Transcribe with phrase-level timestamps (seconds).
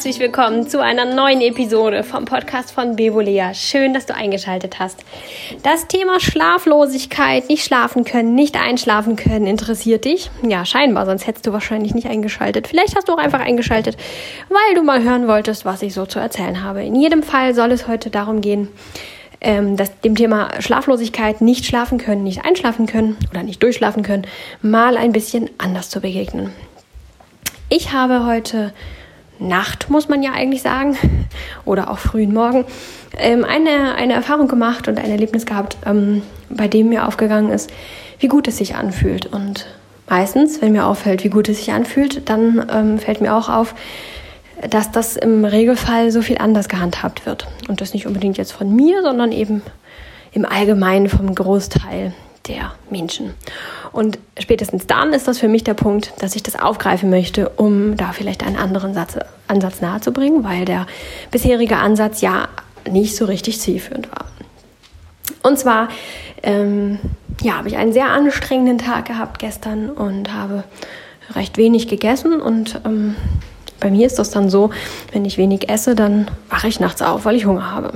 [0.00, 3.52] herzlich willkommen zu einer neuen Episode vom Podcast von Bevolea.
[3.52, 5.04] Schön, dass du eingeschaltet hast.
[5.62, 10.30] Das Thema Schlaflosigkeit, nicht schlafen können, nicht einschlafen können, interessiert dich?
[10.42, 12.66] Ja, scheinbar, sonst hättest du wahrscheinlich nicht eingeschaltet.
[12.66, 13.98] Vielleicht hast du auch einfach eingeschaltet,
[14.48, 16.82] weil du mal hören wolltest, was ich so zu erzählen habe.
[16.82, 18.68] In jedem Fall soll es heute darum gehen,
[19.40, 24.26] ähm, dass dem Thema Schlaflosigkeit, nicht schlafen können, nicht einschlafen können oder nicht durchschlafen können,
[24.62, 26.50] mal ein bisschen anders zu begegnen.
[27.68, 28.72] Ich habe heute
[29.38, 30.96] Nacht, muss man ja eigentlich sagen,
[31.64, 32.64] oder auch frühen Morgen,
[33.18, 37.70] ähm, eine, eine Erfahrung gemacht und ein Erlebnis gehabt, ähm, bei dem mir aufgegangen ist,
[38.18, 39.26] wie gut es sich anfühlt.
[39.26, 39.66] Und
[40.08, 43.74] meistens, wenn mir auffällt, wie gut es sich anfühlt, dann ähm, fällt mir auch auf,
[44.68, 47.46] dass das im Regelfall so viel anders gehandhabt wird.
[47.68, 49.62] Und das nicht unbedingt jetzt von mir, sondern eben
[50.32, 52.12] im Allgemeinen vom Großteil
[52.46, 53.34] der Menschen.
[53.92, 57.96] Und spätestens dann ist das für mich der Punkt, dass ich das aufgreifen möchte, um
[57.96, 60.86] da vielleicht einen anderen Satz, Ansatz nahezubringen, weil der
[61.30, 62.48] bisherige Ansatz ja
[62.88, 64.26] nicht so richtig zielführend war.
[65.42, 65.88] Und zwar
[66.42, 66.98] ähm,
[67.42, 70.64] ja, habe ich einen sehr anstrengenden Tag gehabt gestern und habe
[71.34, 73.16] recht wenig gegessen und ähm,
[73.80, 74.70] bei mir ist das dann so,
[75.12, 77.92] wenn ich wenig esse, dann wache ich nachts auf, weil ich Hunger habe.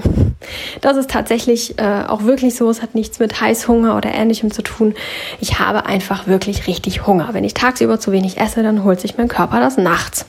[0.80, 2.68] Das ist tatsächlich äh, auch wirklich so.
[2.68, 4.94] Es hat nichts mit Heißhunger oder ähnlichem zu tun.
[5.40, 7.30] Ich habe einfach wirklich richtig Hunger.
[7.32, 10.26] Wenn ich tagsüber zu wenig esse, dann holt sich mein Körper das nachts.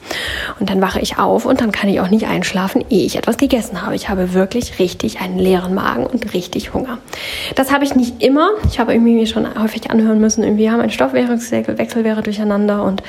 [0.59, 3.37] Und dann wache ich auf und dann kann ich auch nicht einschlafen, ehe ich etwas
[3.37, 3.95] gegessen habe.
[3.95, 6.97] Ich habe wirklich richtig einen leeren Magen und richtig Hunger.
[7.55, 8.49] Das habe ich nicht immer.
[8.69, 13.03] Ich habe irgendwie mir schon häufig anhören müssen, irgendwie haben mein Stoffwechsel wäre durcheinander und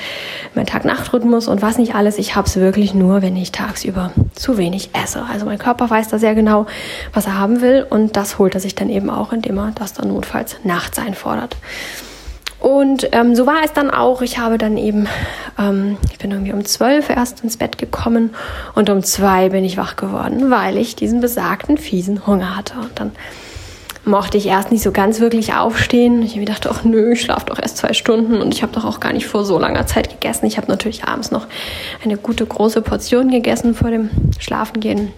[0.55, 2.17] mein Tag-Nacht-Rhythmus und was nicht alles.
[2.17, 5.25] Ich habe es wirklich nur, wenn ich tagsüber zu wenig esse.
[5.29, 6.67] Also mein Körper weiß da sehr genau,
[7.11, 9.93] was er haben will und das holt er sich dann eben auch, indem er das
[9.93, 11.57] dann notfalls nachts einfordert.
[12.59, 14.21] Und ähm, so war es dann auch.
[14.21, 15.07] Ich habe dann eben,
[15.59, 18.35] ähm, ich bin irgendwie um zwölf erst ins Bett gekommen
[18.73, 22.79] und um zwei bin ich wach geworden, weil ich diesen besagten fiesen Hunger hatte.
[22.79, 23.11] Und dann
[24.07, 26.21] mochte ich erst nicht so ganz wirklich aufstehen.
[26.23, 28.73] Ich habe mir gedacht, ach nö, ich schlafe doch erst zwei Stunden und ich habe
[28.73, 30.45] doch auch gar nicht vor so langer Zeit gegessen.
[30.45, 31.47] Ich habe natürlich abends noch
[32.03, 34.09] eine gute große Portion gegessen vor dem
[34.39, 35.11] Schlafengehen.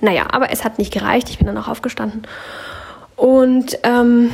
[0.00, 1.30] Naja, aber es hat nicht gereicht.
[1.30, 2.22] Ich bin dann auch aufgestanden.
[3.16, 4.30] Und ähm,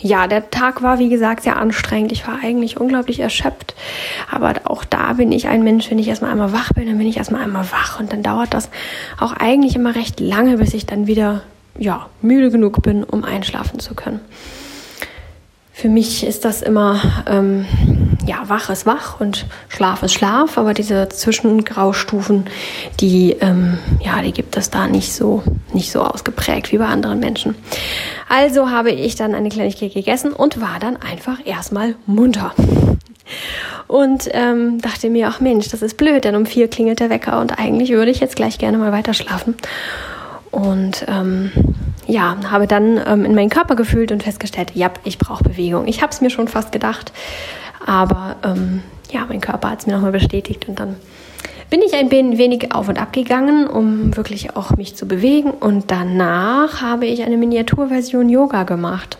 [0.00, 2.12] ja, der Tag war, wie gesagt, sehr anstrengend.
[2.12, 3.74] Ich war eigentlich unglaublich erschöpft.
[4.30, 7.06] Aber auch da bin ich ein Mensch, wenn ich erstmal einmal wach bin, dann bin
[7.06, 7.98] ich erstmal einmal wach.
[7.98, 8.70] Und dann dauert das
[9.18, 11.42] auch eigentlich immer recht lange, bis ich dann wieder
[11.78, 14.20] ja, müde genug bin, um einschlafen zu können.
[15.78, 17.66] Für mich ist das immer, ähm,
[18.26, 22.46] ja, wach ist wach und Schlaf ist Schlaf, aber diese Zwischengraustufen,
[22.98, 25.42] die, ähm, ja, die gibt es da nicht so,
[25.74, 27.56] nicht so ausgeprägt wie bei anderen Menschen.
[28.26, 32.54] Also habe ich dann eine Kleinigkeit gegessen und war dann einfach erstmal munter.
[33.86, 37.38] Und ähm, dachte mir, ach Mensch, das ist blöd, denn um vier klingelt der Wecker
[37.38, 39.56] und eigentlich würde ich jetzt gleich gerne mal weiter schlafen.
[40.56, 41.52] Und ähm,
[42.06, 45.86] ja, habe dann ähm, in meinen Körper gefühlt und festgestellt, ja, ich brauche Bewegung.
[45.86, 47.12] Ich habe es mir schon fast gedacht,
[47.84, 50.96] aber ähm, ja, mein Körper hat es mir nochmal bestätigt und dann
[51.68, 55.90] bin ich ein wenig auf und ab gegangen, um wirklich auch mich zu bewegen und
[55.90, 59.18] danach habe ich eine Miniaturversion Yoga gemacht.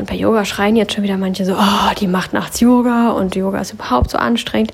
[0.00, 3.36] Und bei Yoga schreien jetzt schon wieder manche so, oh, die macht nachts Yoga und
[3.36, 4.72] Yoga ist überhaupt so anstrengend.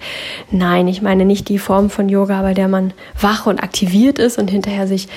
[0.53, 4.39] Nein, ich meine nicht die Form von Yoga, bei der man wach und aktiviert ist
[4.39, 5.09] und hinterher sich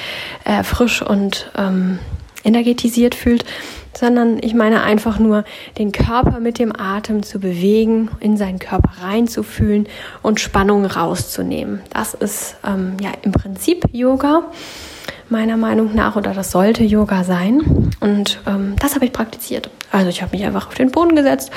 [0.46, 2.00] äh, frisch und ähm,
[2.44, 3.46] energetisiert fühlt,
[3.94, 5.44] sondern ich meine einfach nur,
[5.78, 9.88] den Körper mit dem Atem zu bewegen, in seinen Körper reinzufühlen
[10.24, 11.82] und Spannung rauszunehmen.
[11.92, 14.42] Das ist ähm, ja im Prinzip Yoga
[15.32, 17.92] meiner Meinung nach, oder das sollte Yoga sein.
[18.00, 19.70] Und ähm, das habe ich praktiziert.
[19.92, 21.52] Also ich habe mich einfach auf den Boden gesetzt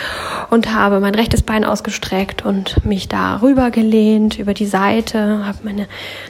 [0.50, 5.59] und habe mein rechtes Bein ausgestreckt und mich da rüber gelehnt über die Seite, habe
[5.65, 5.87] meine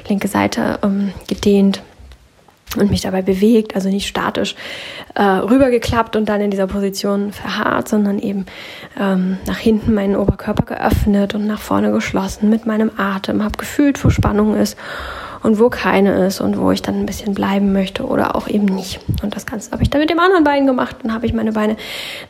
[0.08, 1.82] linke Seite ähm, gedehnt
[2.76, 4.54] und mich dabei bewegt, also nicht statisch
[5.14, 8.46] äh, rübergeklappt und dann in dieser Position verharrt, sondern eben
[8.98, 14.02] ähm, nach hinten meinen Oberkörper geöffnet und nach vorne geschlossen mit meinem Atem, habe gefühlt,
[14.04, 14.76] wo Spannung ist
[15.42, 18.66] und wo keine ist und wo ich dann ein bisschen bleiben möchte oder auch eben
[18.66, 19.00] nicht.
[19.22, 20.96] Und das Ganze habe ich dann mit dem anderen Bein gemacht.
[21.02, 21.76] Dann habe ich meine Beine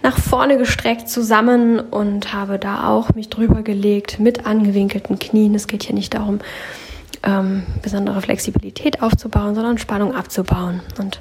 [0.02, 5.54] nach vorne gestreckt zusammen und habe da auch mich drüber gelegt mit angewinkelten Knien.
[5.54, 6.40] Es geht hier nicht darum,
[7.22, 10.80] ähm, besondere Flexibilität aufzubauen, sondern Spannung abzubauen.
[10.98, 11.20] Und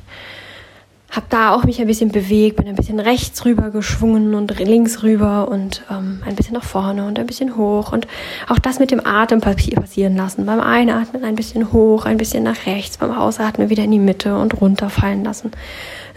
[1.11, 5.03] habe da auch mich ein bisschen bewegt, bin ein bisschen rechts rüber geschwungen und links
[5.03, 8.07] rüber und ähm, ein bisschen nach vorne und ein bisschen hoch und
[8.47, 10.45] auch das mit dem Atem passieren lassen.
[10.45, 14.37] Beim Einatmen ein bisschen hoch, ein bisschen nach rechts, beim Ausatmen wieder in die Mitte
[14.37, 15.51] und runterfallen lassen.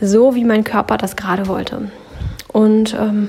[0.00, 1.90] So wie mein Körper das gerade wollte.
[2.54, 3.28] Und ähm,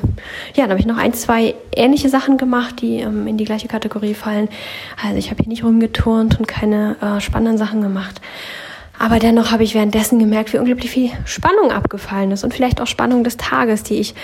[0.53, 3.67] ja, dann habe ich noch ein, zwei ähnliche Sachen gemacht, die ähm, in die gleiche
[3.67, 4.50] Kategorie fallen.
[5.03, 8.21] Also ich habe hier nicht rumgeturnt und keine äh, spannenden Sachen gemacht.
[9.00, 12.88] Aber dennoch habe ich währenddessen gemerkt, wie unglaublich viel Spannung abgefallen ist und vielleicht auch
[12.88, 14.15] Spannung des Tages, die ich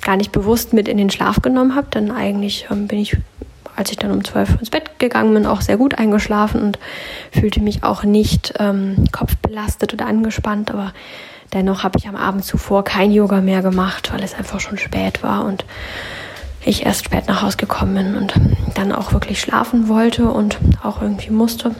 [0.00, 1.88] gar nicht bewusst mit in den Schlaf genommen habe.
[1.92, 3.16] Denn eigentlich ähm, bin ich,
[3.76, 6.78] als ich dann um zwölf ins Bett gegangen bin, auch sehr gut eingeschlafen und
[7.32, 10.70] fühlte mich auch nicht ähm, kopfbelastet oder angespannt.
[10.70, 10.92] Aber
[11.52, 15.22] dennoch habe ich am Abend zuvor kein Yoga mehr gemacht, weil es einfach schon spät
[15.22, 15.64] war und
[16.64, 18.34] ich erst spät nach Hause gekommen bin und
[18.74, 21.74] dann auch wirklich schlafen wollte und auch irgendwie musste.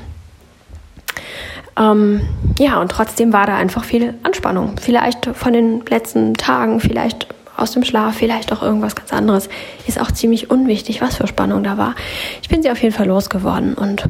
[1.79, 2.21] Ähm,
[2.59, 4.77] ja, und trotzdem war da einfach viel Anspannung.
[4.81, 7.27] Vielleicht von den letzten Tagen, vielleicht
[7.57, 9.49] aus dem Schlaf, vielleicht auch irgendwas ganz anderes.
[9.87, 11.95] Ist auch ziemlich unwichtig, was für Spannung da war.
[12.43, 14.05] Ich bin sie auf jeden Fall losgeworden und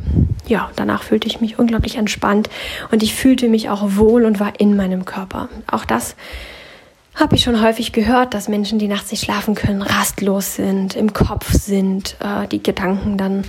[0.47, 2.49] ja, danach fühlte ich mich unglaublich entspannt
[2.91, 5.49] und ich fühlte mich auch wohl und war in meinem Körper.
[5.71, 6.17] Auch das
[7.15, 11.13] habe ich schon häufig gehört, dass Menschen, die nachts nicht schlafen können, rastlos sind, im
[11.13, 13.45] Kopf sind, äh, die Gedanken dann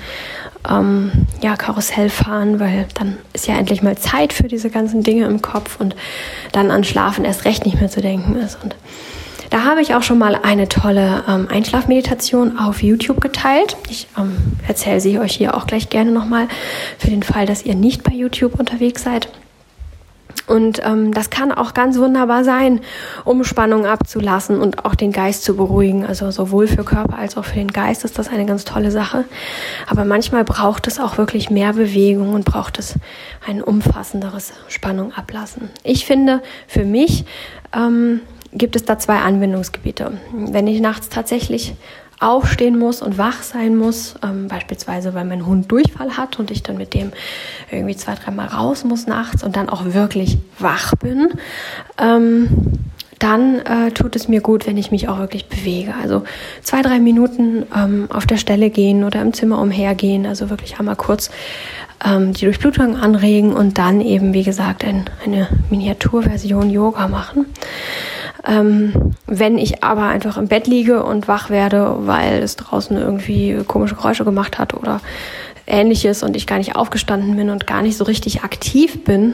[0.70, 5.26] ähm, ja Karussell fahren, weil dann ist ja endlich mal Zeit für diese ganzen Dinge
[5.26, 5.96] im Kopf und
[6.52, 8.58] dann an Schlafen erst recht nicht mehr zu denken ist.
[8.64, 8.76] Und
[9.50, 13.78] da habe ich auch schon mal eine tolle ähm, Einschlafmeditation auf YouTube geteilt.
[13.90, 16.48] Ich ähm, erzähle sie euch hier auch gleich gerne nochmal
[17.00, 19.30] für den Fall, dass ihr nicht bei YouTube unterwegs seid.
[20.48, 22.82] Und ähm, das kann auch ganz wunderbar sein,
[23.24, 26.06] um Spannung abzulassen und auch den Geist zu beruhigen.
[26.06, 29.26] Also sowohl für Körper als auch für den Geist ist das eine ganz tolle Sache.
[29.88, 32.96] Aber manchmal braucht es auch wirklich mehr Bewegung und braucht es
[33.48, 35.70] ein umfassenderes Spannung ablassen.
[35.84, 37.26] Ich finde, für mich
[37.76, 38.22] ähm,
[38.54, 40.14] gibt es da zwei Anwendungsgebiete.
[40.34, 41.74] Wenn ich nachts tatsächlich
[42.20, 46.64] aufstehen muss und wach sein muss, ähm, beispielsweise weil mein Hund Durchfall hat und ich
[46.64, 47.12] dann mit dem
[47.72, 51.34] irgendwie zwei, dreimal raus muss nachts und dann auch wirklich wach bin,
[52.00, 52.50] ähm,
[53.20, 55.94] dann äh, tut es mir gut, wenn ich mich auch wirklich bewege.
[56.02, 56.24] Also
[56.62, 60.96] zwei, drei Minuten ähm, auf der Stelle gehen oder im Zimmer umhergehen, also wirklich einmal
[60.96, 61.32] kurz
[62.04, 67.46] ähm, die Durchblutung anregen und dann eben, wie gesagt, ein, eine Miniaturversion Yoga machen.
[68.48, 73.62] Ähm, wenn ich aber einfach im Bett liege und wach werde, weil es draußen irgendwie
[73.68, 75.02] komische Geräusche gemacht hat oder
[75.68, 79.34] ähnliches und ich gar nicht aufgestanden bin und gar nicht so richtig aktiv bin,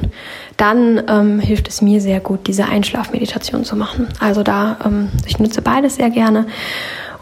[0.57, 4.07] dann ähm, hilft es mir sehr gut, diese Einschlafmeditation zu machen.
[4.19, 6.47] Also da, ähm, ich nutze beides sehr gerne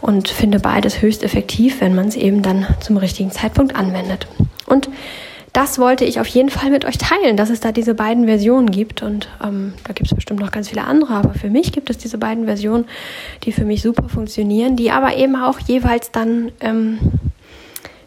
[0.00, 4.26] und finde beides höchst effektiv, wenn man es eben dann zum richtigen Zeitpunkt anwendet.
[4.66, 4.88] Und
[5.52, 8.70] das wollte ich auf jeden Fall mit euch teilen, dass es da diese beiden Versionen
[8.70, 9.02] gibt.
[9.02, 11.98] Und ähm, da gibt es bestimmt noch ganz viele andere, aber für mich gibt es
[11.98, 12.86] diese beiden Versionen,
[13.44, 16.98] die für mich super funktionieren, die aber eben auch jeweils dann, ähm,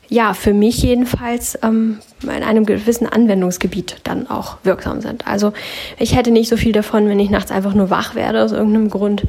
[0.08, 5.28] ja, für mich jedenfalls ähm, in einem gewissen Anwendungsgebiet dann auch wirksam sind.
[5.28, 5.54] Also
[5.98, 8.90] ich hätte nicht so viel davon, wenn ich nachts einfach nur wach werde aus irgendeinem
[8.90, 9.24] Grund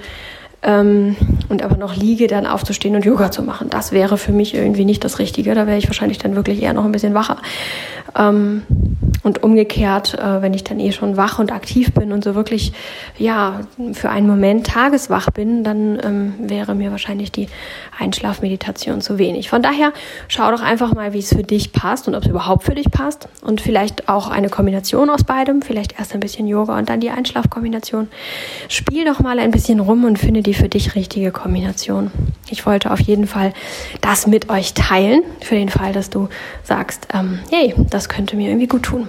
[0.65, 1.17] ähm,
[1.49, 3.71] und aber noch liege, dann aufzustehen und Yoga zu machen.
[3.71, 5.55] Das wäre für mich irgendwie nicht das Richtige.
[5.55, 7.37] Da wäre ich wahrscheinlich dann wirklich eher noch ein bisschen wacher.
[8.17, 8.63] Ähm,
[9.25, 12.73] und umgekehrt, äh, wenn ich dann eh schon wach und aktiv bin und so wirklich,
[13.17, 13.61] ja,
[13.95, 17.49] für einen Moment tageswach bin, dann ähm, wäre mir wahrscheinlich die
[17.99, 19.49] Einschlafmeditation zu wenig.
[19.49, 19.93] Von daher
[20.29, 22.91] schau doch einfach mal, wie es für dich passt und ob es überhaupt für dich
[22.91, 23.29] passt.
[23.43, 25.63] Und vielleicht auch eine Kombination aus beidem.
[25.63, 28.09] Vielleicht erst ein bisschen Yoga und dann die Einschlafkombination.
[28.69, 32.11] Spiel doch mal ein bisschen rum und finde die für dich richtige Kombination.
[32.51, 33.55] Ich wollte auf jeden Fall
[34.03, 36.29] das mit euch teilen, für den Fall, dass du
[36.63, 39.09] sagst, ähm, hey, das das könnte mir irgendwie gut tun.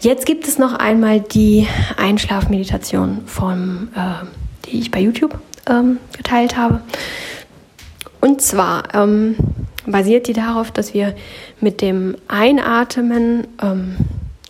[0.00, 4.26] Jetzt gibt es noch einmal die Einschlafmeditation, von, äh,
[4.66, 6.80] die ich bei YouTube ähm, geteilt habe.
[8.20, 9.36] Und zwar ähm,
[9.86, 11.14] basiert die darauf, dass wir
[11.60, 13.96] mit dem Einatmen ähm,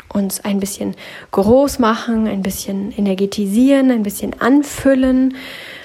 [0.08, 0.94] uns ein bisschen
[1.32, 5.34] groß machen, ein bisschen energetisieren, ein bisschen anfüllen,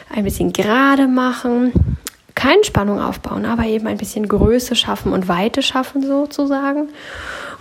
[0.10, 1.74] ein bisschen gerade machen,
[2.36, 6.88] keine Spannung aufbauen, aber eben ein bisschen Größe schaffen und Weite schaffen sozusagen.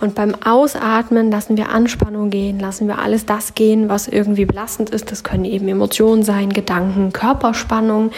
[0.01, 4.89] Und beim Ausatmen lassen wir Anspannung gehen, lassen wir alles das gehen, was irgendwie belastend
[4.89, 5.11] ist.
[5.11, 8.11] Das können eben Emotionen sein, Gedanken, Körperspannung,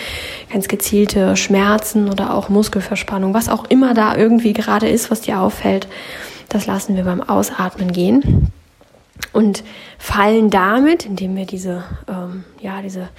[0.49, 5.41] ganz gezielte Schmerzen oder auch Muskelverspannung, was auch immer da irgendwie gerade ist, was dir
[5.41, 5.89] auffällt.
[6.47, 8.51] Das lassen wir beim Ausatmen gehen
[9.33, 9.63] und
[9.97, 13.09] fallen damit, indem wir diese, ähm, ja, diese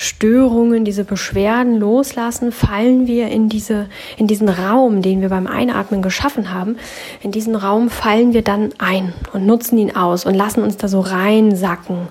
[0.00, 3.86] Störungen, diese Beschwerden loslassen, fallen wir in diese,
[4.16, 6.76] in diesen Raum, den wir beim Einatmen geschaffen haben.
[7.20, 10.86] In diesen Raum fallen wir dann ein und nutzen ihn aus und lassen uns da
[10.86, 12.08] so reinsacken.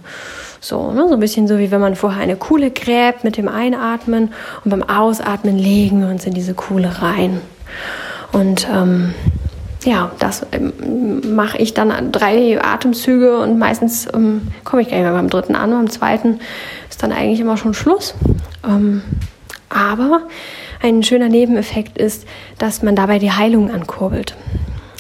[0.60, 3.48] So, ne, so ein bisschen so wie wenn man vorher eine Kuhle gräbt mit dem
[3.48, 4.34] Einatmen
[4.66, 7.40] und beim Ausatmen legen wir uns in diese Kuhle rein.
[8.34, 9.14] Und ähm,
[9.88, 15.06] ja, das ähm, mache ich dann drei Atemzüge und meistens ähm, komme ich gar nicht
[15.06, 15.72] mehr beim dritten an.
[15.72, 16.42] Beim zweiten
[16.90, 18.14] ist dann eigentlich immer schon Schluss.
[18.68, 19.02] Ähm,
[19.70, 20.24] aber
[20.82, 22.28] ein schöner Nebeneffekt ist,
[22.58, 24.36] dass man dabei die Heilung ankurbelt.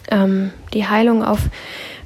[0.09, 1.39] Ähm, die Heilung auf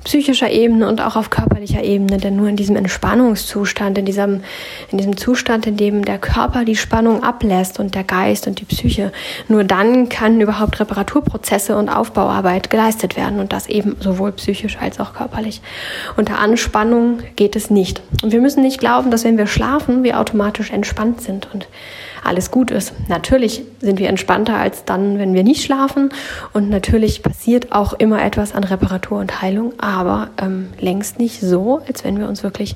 [0.03, 4.43] psychischer Ebene und auch auf körperlicher Ebene, denn nur in diesem Entspannungszustand, in diesem,
[4.91, 8.65] in diesem Zustand, in dem der Körper die Spannung ablässt und der Geist und die
[8.65, 9.11] Psyche,
[9.47, 14.99] nur dann kann überhaupt Reparaturprozesse und Aufbauarbeit geleistet werden und das eben sowohl psychisch als
[14.99, 15.61] auch körperlich.
[16.17, 18.01] Unter Anspannung geht es nicht.
[18.23, 21.67] Und wir müssen nicht glauben, dass wenn wir schlafen, wir automatisch entspannt sind und
[22.23, 22.93] alles gut ist.
[23.07, 26.09] Natürlich sind wir entspannter als dann, wenn wir nicht schlafen.
[26.53, 31.81] Und natürlich passiert auch immer etwas an Reparatur und Heilung, aber ähm, längst nicht so,
[31.87, 32.75] als wenn wir uns wirklich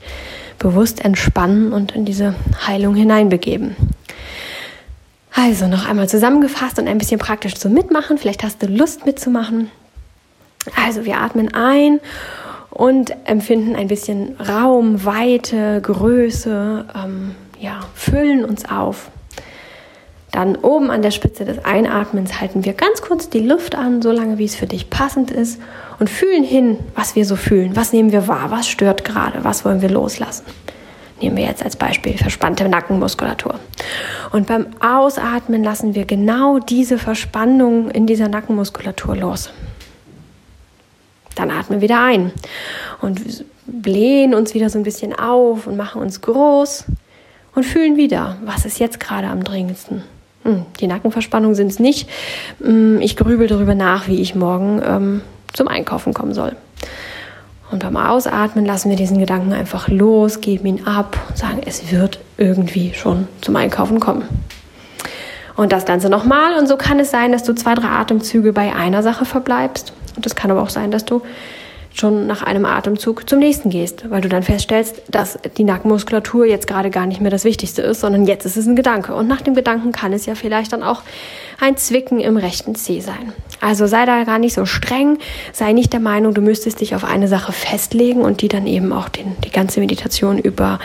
[0.58, 2.36] bewusst entspannen und in diese
[2.66, 3.76] Heilung hineinbegeben.
[5.34, 8.18] Also noch einmal zusammengefasst und ein bisschen praktisch zum Mitmachen.
[8.18, 9.70] Vielleicht hast du Lust mitzumachen.
[10.76, 12.00] Also wir atmen ein
[12.70, 19.12] und empfinden ein bisschen Raum, Weite, Größe, ähm, ja, füllen uns auf.
[20.36, 24.12] Dann oben an der Spitze des Einatmens halten wir ganz kurz die Luft an, so
[24.12, 25.62] lange wie es für dich passend ist
[25.98, 27.78] und fühlen hin, was wir so fühlen.
[27.78, 28.52] Was nehmen wir wahr?
[28.52, 29.46] Was stört gerade?
[29.46, 30.44] Was wollen wir loslassen?
[31.22, 33.62] Nehmen wir jetzt als Beispiel verspannte Nackenmuskulatur.
[34.34, 39.52] Und beim Ausatmen lassen wir genau diese Verspannung in dieser Nackenmuskulatur los.
[41.36, 42.34] Dann atmen wir wieder ein
[43.00, 46.84] und blähen uns wieder so ein bisschen auf und machen uns groß
[47.56, 50.04] und fühlen wieder, was ist jetzt gerade am dringendsten.
[50.46, 52.08] Hm, die Nackenverspannung sind es nicht.
[52.62, 55.22] Hm, ich grübel darüber nach, wie ich morgen ähm,
[55.54, 56.56] zum Einkaufen kommen soll.
[57.72, 61.92] Und beim Ausatmen lassen wir diesen Gedanken einfach los, geben ihn ab und sagen, es
[61.92, 64.24] wird irgendwie schon zum Einkaufen kommen.
[65.56, 66.60] Und das Ganze nochmal.
[66.60, 69.94] Und so kann es sein, dass du zwei, drei Atemzüge bei einer Sache verbleibst.
[70.16, 71.24] Und es kann aber auch sein, dass du
[71.96, 76.68] schon nach einem Atemzug zum nächsten gehst, weil du dann feststellst, dass die Nackenmuskulatur jetzt
[76.68, 79.16] gerade gar nicht mehr das Wichtigste ist, sondern jetzt ist es ein Gedanke.
[79.16, 81.04] Und nach dem Gedanken kann es ja vielleicht dann auch
[81.60, 83.32] ein Zwicken im rechten Zeh sein.
[83.62, 85.20] Also sei da gar nicht so streng,
[85.54, 88.92] sei nicht der Meinung, du müsstest dich auf eine Sache festlegen und die dann eben
[88.92, 90.80] auch den, die ganze Meditation über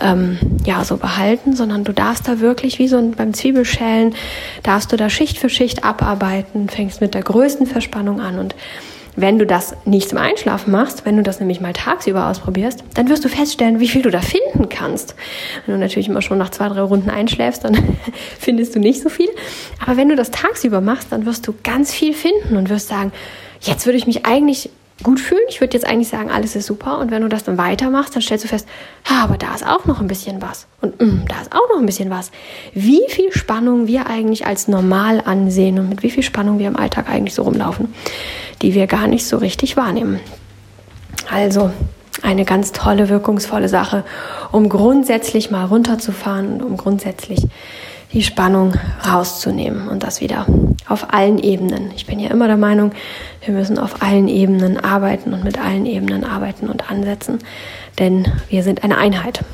[0.00, 4.14] ähm, ja so behalten, sondern du darfst da wirklich wie so ein, beim Zwiebelschälen,
[4.62, 8.54] darfst du da Schicht für Schicht abarbeiten, fängst mit der größten Verspannung an und
[9.16, 13.08] wenn du das nicht zum Einschlafen machst, wenn du das nämlich mal tagsüber ausprobierst, dann
[13.08, 15.14] wirst du feststellen, wie viel du da finden kannst.
[15.64, 17.76] Wenn du natürlich immer schon nach zwei, drei Runden einschläfst, dann
[18.38, 19.28] findest du nicht so viel.
[19.84, 23.12] Aber wenn du das tagsüber machst, dann wirst du ganz viel finden und wirst sagen,
[23.60, 24.70] jetzt würde ich mich eigentlich
[25.02, 25.42] gut fühlen.
[25.48, 26.98] Ich würde jetzt eigentlich sagen, alles ist super.
[26.98, 28.66] Und wenn du das dann weitermachst, dann stellst du fest,
[29.04, 30.66] ah, aber da ist auch noch ein bisschen was.
[30.80, 32.30] Und mm, da ist auch noch ein bisschen was.
[32.72, 36.76] Wie viel Spannung wir eigentlich als normal ansehen und mit wie viel Spannung wir im
[36.76, 37.94] Alltag eigentlich so rumlaufen,
[38.62, 40.18] die wir gar nicht so richtig wahrnehmen.
[41.30, 41.70] Also
[42.22, 44.04] eine ganz tolle, wirkungsvolle Sache,
[44.50, 47.46] um grundsätzlich mal runterzufahren und um grundsätzlich
[48.12, 48.74] die Spannung
[49.06, 50.46] rauszunehmen und das wieder
[50.88, 51.90] auf allen Ebenen.
[51.96, 52.92] Ich bin ja immer der Meinung,
[53.44, 57.38] wir müssen auf allen Ebenen arbeiten und mit allen Ebenen arbeiten und ansetzen,
[57.98, 59.44] denn wir sind eine Einheit.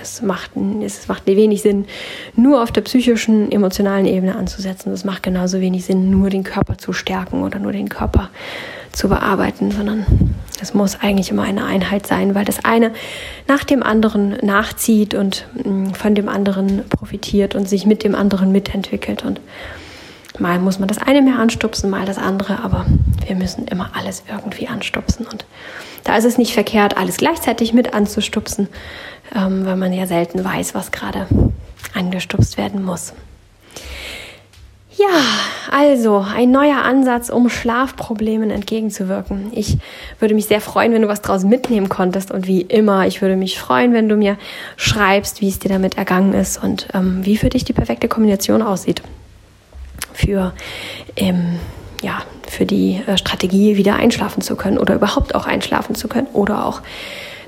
[0.00, 0.52] Es macht,
[0.84, 1.86] es macht wenig Sinn,
[2.36, 4.92] nur auf der psychischen, emotionalen Ebene anzusetzen.
[4.92, 8.30] Es macht genauso wenig Sinn, nur den Körper zu stärken oder nur den Körper
[8.96, 10.06] zu bearbeiten, sondern
[10.60, 12.92] es muss eigentlich immer eine Einheit sein, weil das eine
[13.46, 18.52] nach dem anderen nachzieht und mm, von dem anderen profitiert und sich mit dem anderen
[18.52, 19.22] mitentwickelt.
[19.22, 19.40] Und
[20.38, 22.86] mal muss man das eine mehr anstupsen, mal das andere, aber
[23.26, 25.26] wir müssen immer alles irgendwie anstupsen.
[25.26, 25.44] Und
[26.04, 28.68] da ist es nicht verkehrt, alles gleichzeitig mit anzustupsen,
[29.34, 31.26] ähm, weil man ja selten weiß, was gerade
[31.94, 33.12] angestupst werden muss.
[34.98, 35.20] Ja,
[35.70, 39.50] also ein neuer Ansatz, um Schlafproblemen entgegenzuwirken.
[39.52, 39.76] Ich
[40.20, 42.30] würde mich sehr freuen, wenn du was draus mitnehmen konntest.
[42.30, 44.38] Und wie immer, ich würde mich freuen, wenn du mir
[44.76, 48.62] schreibst, wie es dir damit ergangen ist und ähm, wie für dich die perfekte Kombination
[48.62, 49.02] aussieht.
[50.14, 50.54] Für,
[51.16, 51.58] ähm,
[52.02, 56.28] ja, für die äh, Strategie, wieder einschlafen zu können oder überhaupt auch einschlafen zu können
[56.32, 56.80] oder auch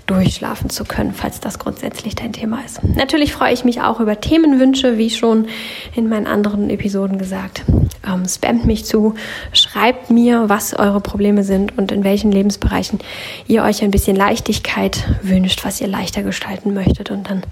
[0.09, 2.83] durchschlafen zu können, falls das grundsätzlich dein Thema ist.
[2.83, 5.47] Natürlich freue ich mich auch über Themenwünsche, wie schon
[5.95, 7.62] in meinen anderen Episoden gesagt.
[8.07, 9.15] Ähm, spamt mich zu,
[9.53, 12.99] schreibt mir, was eure Probleme sind und in welchen Lebensbereichen
[13.47, 17.43] ihr euch ein bisschen Leichtigkeit wünscht, was ihr leichter gestalten möchtet und dann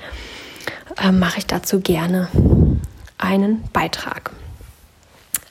[1.02, 2.28] äh, mache ich dazu gerne
[3.18, 4.32] einen Beitrag.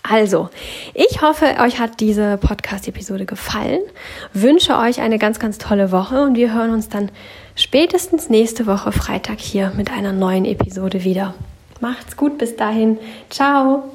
[0.07, 0.49] Also,
[0.93, 3.81] ich hoffe, euch hat diese Podcast-Episode gefallen.
[4.33, 7.09] Wünsche euch eine ganz, ganz tolle Woche und wir hören uns dann
[7.55, 11.33] spätestens nächste Woche Freitag hier mit einer neuen Episode wieder.
[11.81, 12.99] Macht's gut bis dahin.
[13.29, 13.94] Ciao.